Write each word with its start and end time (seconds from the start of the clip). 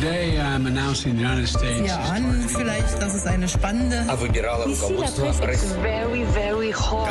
Today 0.00 0.38
I'm 0.38 0.66
announcing 0.66 1.16
the 1.16 1.22
United 1.22 1.46
States. 1.46 1.88
Ja, 1.88 1.96
an 2.12 2.46
vielleicht, 2.48 3.00
dass 3.00 3.14
es 3.14 3.26
eine 3.26 3.48
spannende. 3.48 4.04
La 4.06 4.14
presse 4.14 5.64
est 5.64 5.80
very, 5.80 6.24
very 6.34 6.72
hot. 6.72 7.08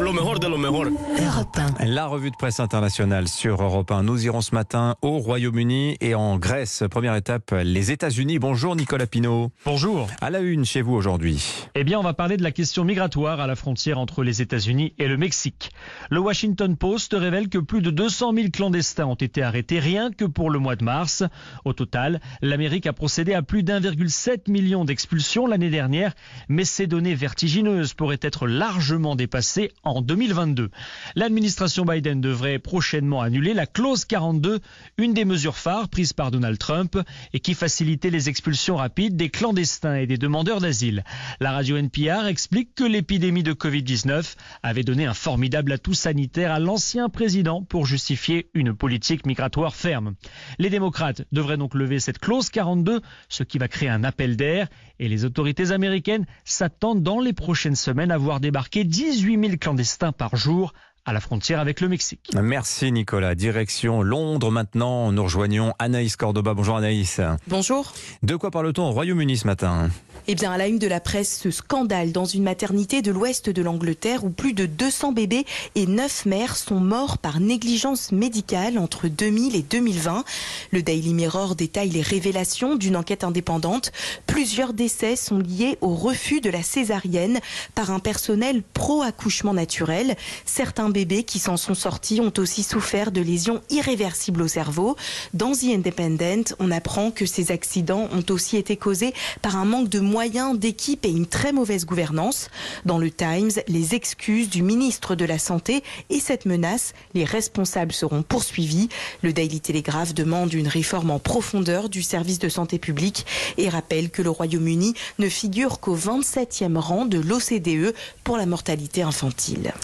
lo 0.00 0.12
mejor 0.12 0.40
de 0.40 0.48
lo 0.48 0.58
mejor. 0.58 0.86
Europe 0.86 1.56
1. 1.78 1.84
La 1.84 2.06
revue 2.06 2.32
de 2.32 2.36
presse 2.36 2.58
internationale 2.58 3.28
sur 3.28 3.62
Europe 3.62 3.92
1. 3.92 4.02
Nous 4.02 4.26
irons 4.26 4.40
ce 4.40 4.52
matin 4.52 4.96
au 5.00 5.18
Royaume-Uni 5.18 5.96
et 6.00 6.16
en 6.16 6.38
Grèce. 6.38 6.82
Première 6.90 7.14
étape, 7.14 7.54
les 7.62 7.92
États-Unis. 7.92 8.40
Bonjour 8.40 8.74
Nicolas 8.74 9.06
Pinault. 9.06 9.52
Bonjour. 9.64 10.08
À 10.20 10.30
la 10.30 10.40
une 10.40 10.64
chez 10.64 10.82
vous 10.82 10.94
aujourd'hui. 10.94 11.68
Eh 11.76 11.84
bien, 11.84 12.00
on 12.00 12.02
va 12.02 12.14
parler 12.14 12.36
de 12.36 12.42
la 12.42 12.50
question 12.50 12.82
migratoire 12.82 13.38
à 13.38 13.46
la 13.46 13.54
frontière 13.54 14.00
entre 14.00 14.24
les 14.24 14.42
États-Unis 14.42 14.94
et 14.98 15.06
le 15.06 15.16
Mexique. 15.16 15.70
Le 16.10 16.18
Washington 16.18 16.76
Post 16.76 17.14
révèle 17.16 17.48
que 17.48 17.58
plus 17.58 17.80
de 17.80 17.90
200 17.90 18.34
000 18.34 18.48
clandestins 18.52 19.06
ont 19.06 19.14
été 19.14 19.44
arrêtés 19.44 19.78
rien 19.78 20.10
que 20.10 20.24
pour 20.24 20.50
le 20.50 20.58
mois 20.58 20.74
de 20.74 20.82
mars. 20.82 21.22
Au 21.64 21.75
total, 21.76 22.20
l'Amérique 22.42 22.88
a 22.88 22.92
procédé 22.92 23.34
à 23.34 23.42
plus 23.42 23.62
d'1,7 23.62 24.50
million 24.50 24.84
d'expulsions 24.84 25.46
l'année 25.46 25.70
dernière, 25.70 26.14
mais 26.48 26.64
ces 26.64 26.88
données 26.88 27.14
vertigineuses 27.14 27.94
pourraient 27.94 28.18
être 28.20 28.48
largement 28.48 29.14
dépassées 29.14 29.70
en 29.84 30.02
2022. 30.02 30.70
L'administration 31.14 31.84
Biden 31.84 32.20
devrait 32.20 32.58
prochainement 32.58 33.20
annuler 33.20 33.54
la 33.54 33.66
clause 33.66 34.04
42, 34.04 34.60
une 34.98 35.14
des 35.14 35.24
mesures 35.24 35.56
phares 35.56 35.88
prises 35.88 36.12
par 36.12 36.30
Donald 36.30 36.58
Trump 36.58 36.98
et 37.32 37.40
qui 37.40 37.54
facilitait 37.54 38.10
les 38.10 38.28
expulsions 38.28 38.76
rapides 38.76 39.16
des 39.16 39.30
clandestins 39.30 39.96
et 39.96 40.06
des 40.06 40.18
demandeurs 40.18 40.60
d'asile. 40.60 41.04
La 41.40 41.52
radio 41.52 41.76
NPR 41.76 42.26
explique 42.26 42.74
que 42.74 42.84
l'épidémie 42.84 43.42
de 43.42 43.52
Covid-19 43.52 44.34
avait 44.62 44.82
donné 44.82 45.06
un 45.06 45.14
formidable 45.14 45.72
atout 45.72 45.94
sanitaire 45.94 46.52
à 46.52 46.58
l'ancien 46.58 47.08
président 47.08 47.62
pour 47.62 47.86
justifier 47.86 48.48
une 48.54 48.74
politique 48.74 49.26
migratoire 49.26 49.74
ferme. 49.74 50.14
Les 50.58 50.70
démocrates 50.70 51.22
devraient 51.32 51.56
donc 51.56 51.65
lever 51.74 52.00
cette 52.00 52.18
clause 52.18 52.50
42, 52.50 53.00
ce 53.28 53.42
qui 53.42 53.58
va 53.58 53.68
créer 53.68 53.88
un 53.88 54.04
appel 54.04 54.36
d'air. 54.36 54.68
Et 54.98 55.08
les 55.08 55.24
autorités 55.24 55.72
américaines 55.72 56.26
s'attendent 56.44 57.02
dans 57.02 57.20
les 57.20 57.32
prochaines 57.32 57.76
semaines 57.76 58.10
à 58.10 58.18
voir 58.18 58.40
débarquer 58.40 58.84
18 58.84 59.40
000 59.40 59.56
clandestins 59.58 60.12
par 60.12 60.36
jour 60.36 60.72
à 61.06 61.12
la 61.12 61.20
frontière 61.20 61.60
avec 61.60 61.80
le 61.80 61.88
Mexique. 61.88 62.30
Merci 62.34 62.90
Nicolas. 62.90 63.34
Direction 63.34 64.02
Londres 64.02 64.50
maintenant. 64.50 65.12
Nous 65.12 65.22
rejoignons 65.22 65.72
Anaïs 65.78 66.16
Cordoba. 66.16 66.52
Bonjour 66.52 66.76
Anaïs. 66.76 67.20
Bonjour. 67.46 67.92
De 68.22 68.34
quoi 68.34 68.50
parle-t-on 68.50 68.88
au 68.88 68.90
Royaume-Uni 68.90 69.36
ce 69.36 69.46
matin? 69.46 69.88
Eh 70.28 70.34
bien, 70.34 70.50
à 70.50 70.58
la 70.58 70.66
une 70.66 70.80
de 70.80 70.88
la 70.88 70.98
presse, 70.98 71.38
ce 71.40 71.52
scandale 71.52 72.10
dans 72.10 72.24
une 72.24 72.42
maternité 72.42 73.00
de 73.00 73.12
l'ouest 73.12 73.48
de 73.48 73.62
l'Angleterre 73.62 74.24
où 74.24 74.30
plus 74.30 74.54
de 74.54 74.66
200 74.66 75.12
bébés 75.12 75.44
et 75.76 75.86
9 75.86 76.26
mères 76.26 76.56
sont 76.56 76.80
morts 76.80 77.18
par 77.18 77.38
négligence 77.38 78.10
médicale 78.10 78.76
entre 78.76 79.06
2000 79.06 79.54
et 79.54 79.62
2020. 79.62 80.24
Le 80.72 80.82
Daily 80.82 81.14
Mirror 81.14 81.54
détaille 81.54 81.90
les 81.90 82.02
révélations 82.02 82.74
d'une 82.74 82.96
enquête 82.96 83.22
indépendante. 83.22 83.92
Plusieurs 84.26 84.72
décès 84.72 85.14
sont 85.14 85.38
liés 85.38 85.78
au 85.80 85.94
refus 85.94 86.40
de 86.40 86.50
la 86.50 86.64
césarienne 86.64 87.38
par 87.76 87.92
un 87.92 88.00
personnel 88.00 88.64
pro-accouchement 88.74 89.54
naturel. 89.54 90.16
Certains 90.44 90.88
bébés 90.96 91.24
qui 91.24 91.38
s'en 91.38 91.58
sont 91.58 91.74
sortis 91.74 92.22
ont 92.22 92.32
aussi 92.38 92.62
souffert 92.62 93.12
de 93.12 93.20
lésions 93.20 93.60
irréversibles 93.68 94.40
au 94.40 94.48
cerveau. 94.48 94.96
Dans 95.34 95.52
The 95.52 95.64
Independent, 95.74 96.54
on 96.58 96.70
apprend 96.70 97.10
que 97.10 97.26
ces 97.26 97.52
accidents 97.52 98.08
ont 98.14 98.24
aussi 98.32 98.56
été 98.56 98.78
causés 98.78 99.12
par 99.42 99.58
un 99.58 99.66
manque 99.66 99.90
de 99.90 100.00
moyens, 100.00 100.58
d'équipe 100.58 101.04
et 101.04 101.10
une 101.10 101.26
très 101.26 101.52
mauvaise 101.52 101.84
gouvernance. 101.84 102.48
Dans 102.86 102.96
le 102.96 103.10
Times, 103.10 103.50
les 103.68 103.94
excuses 103.94 104.48
du 104.48 104.62
ministre 104.62 105.14
de 105.16 105.26
la 105.26 105.38
Santé 105.38 105.82
et 106.08 106.18
cette 106.18 106.46
menace, 106.46 106.94
les 107.12 107.24
responsables 107.24 107.92
seront 107.92 108.22
poursuivis. 108.22 108.88
Le 109.20 109.34
Daily 109.34 109.60
Telegraph 109.60 110.14
demande 110.14 110.54
une 110.54 110.66
réforme 110.66 111.10
en 111.10 111.18
profondeur 111.18 111.90
du 111.90 112.02
service 112.02 112.38
de 112.38 112.48
santé 112.48 112.78
publique 112.78 113.26
et 113.58 113.68
rappelle 113.68 114.08
que 114.08 114.22
le 114.22 114.30
Royaume-Uni 114.30 114.94
ne 115.18 115.28
figure 115.28 115.78
qu'au 115.78 115.94
27e 115.94 116.78
rang 116.78 117.04
de 117.04 117.18
l'OCDE 117.18 117.94
pour 118.24 118.38
la 118.38 118.46
mortalité 118.46 119.02
infantile. 119.02 119.74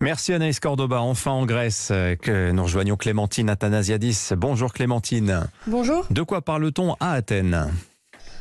Merci 0.00 0.34
Anaïs 0.34 0.57
Cordoba. 0.60 1.00
Enfin 1.00 1.32
en 1.32 1.46
Grèce, 1.46 1.90
euh, 1.92 2.16
que 2.16 2.50
nous 2.50 2.62
rejoignons 2.62 2.96
Clémentine 2.96 3.50
Athanasiadis. 3.50 4.30
Bonjour 4.36 4.72
Clémentine. 4.72 5.48
Bonjour. 5.66 6.06
De 6.10 6.22
quoi 6.22 6.42
parle-t-on 6.42 6.94
à 7.00 7.12
Athènes? 7.12 7.68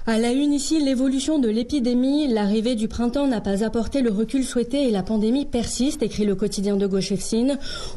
À 0.09 0.17
la 0.17 0.31
une 0.31 0.53
ici, 0.53 0.81
l'évolution 0.81 1.37
de 1.37 1.49
l'épidémie. 1.49 2.29
L'arrivée 2.29 2.75
du 2.75 2.87
printemps 2.87 3.27
n'a 3.27 3.41
pas 3.41 3.65
apporté 3.65 3.99
le 3.99 4.09
recul 4.09 4.45
souhaité 4.45 4.87
et 4.87 4.89
la 4.89 5.03
pandémie 5.03 5.45
persiste, 5.45 6.01
écrit 6.01 6.23
le 6.23 6.33
quotidien 6.33 6.77
de 6.77 6.87
gauche. 6.87 7.11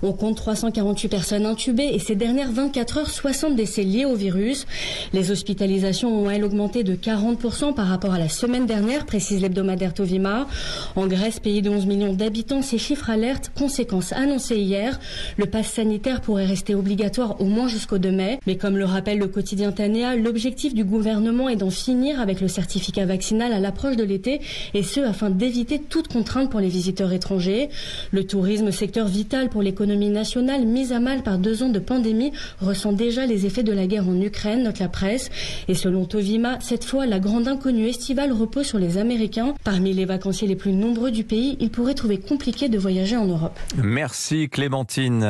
On 0.02 0.12
compte 0.12 0.36
348 0.36 1.08
personnes 1.08 1.46
intubées 1.46 1.88
et 1.92 2.00
ces 2.00 2.16
dernières 2.16 2.50
24 2.50 2.98
heures, 2.98 3.08
60 3.08 3.54
décès 3.54 3.84
liés 3.84 4.06
au 4.06 4.16
virus. 4.16 4.66
Les 5.12 5.30
hospitalisations 5.30 6.12
ont, 6.12 6.28
elles, 6.28 6.42
augmenté 6.42 6.82
de 6.82 6.96
40% 6.96 7.74
par 7.74 7.86
rapport 7.86 8.12
à 8.12 8.18
la 8.18 8.28
semaine 8.28 8.66
dernière, 8.66 9.06
précise 9.06 9.40
l'hebdomadaire 9.40 9.94
Tovima. 9.94 10.48
En 10.96 11.06
Grèce, 11.06 11.38
pays 11.38 11.62
de 11.62 11.70
11 11.70 11.86
millions 11.86 12.12
d'habitants, 12.12 12.62
ces 12.62 12.78
chiffres 12.78 13.08
alertent. 13.08 13.52
Conséquence 13.56 14.12
annoncée 14.12 14.56
hier, 14.56 14.98
le 15.36 15.46
pass 15.46 15.68
sanitaire 15.68 16.22
pourrait 16.22 16.46
rester 16.46 16.74
obligatoire 16.74 17.40
au 17.40 17.44
moins 17.44 17.68
jusqu'au 17.68 17.98
2 17.98 18.10
mai. 18.10 18.40
Mais 18.48 18.56
comme 18.56 18.76
le 18.76 18.84
rappelle 18.84 19.18
le 19.18 19.28
quotidien 19.28 19.70
Tanea, 19.70 20.16
l'objectif 20.16 20.74
du 20.74 20.82
gouvernement 20.82 21.48
est 21.48 21.54
d'en 21.54 21.70
finir 21.70 21.99
avec 22.08 22.40
le 22.40 22.48
certificat 22.48 23.04
vaccinal 23.04 23.52
à 23.52 23.60
l'approche 23.60 23.96
de 23.96 24.04
l'été 24.04 24.40
et 24.74 24.82
ce 24.82 25.00
afin 25.00 25.28
d'éviter 25.28 25.78
toute 25.78 26.08
contrainte 26.08 26.50
pour 26.50 26.60
les 26.60 26.68
visiteurs 26.68 27.12
étrangers. 27.12 27.68
Le 28.10 28.24
tourisme, 28.24 28.70
secteur 28.70 29.06
vital 29.06 29.50
pour 29.50 29.62
l'économie 29.62 30.08
nationale, 30.08 30.64
mis 30.64 30.92
à 30.92 31.00
mal 31.00 31.22
par 31.22 31.38
deux 31.38 31.62
ans 31.62 31.68
de 31.68 31.78
pandémie, 31.78 32.32
ressent 32.60 32.92
déjà 32.92 33.26
les 33.26 33.44
effets 33.46 33.62
de 33.62 33.72
la 33.72 33.86
guerre 33.86 34.08
en 34.08 34.20
Ukraine, 34.20 34.62
note 34.62 34.78
la 34.78 34.88
presse. 34.88 35.30
Et 35.68 35.74
selon 35.74 36.06
Tovima, 36.06 36.58
cette 36.60 36.84
fois, 36.84 37.04
la 37.06 37.20
grande 37.20 37.48
inconnue 37.48 37.86
estivale 37.86 38.32
repose 38.32 38.66
sur 38.66 38.78
les 38.78 38.96
Américains. 38.96 39.54
Parmi 39.62 39.92
les 39.92 40.06
vacanciers 40.06 40.48
les 40.48 40.56
plus 40.56 40.72
nombreux 40.72 41.10
du 41.10 41.24
pays, 41.24 41.56
ils 41.60 41.70
pourraient 41.70 41.94
trouver 41.94 42.18
compliqué 42.18 42.68
de 42.68 42.78
voyager 42.78 43.16
en 43.16 43.26
Europe. 43.26 43.58
Merci 43.76 44.48
Clémentine. 44.48 45.22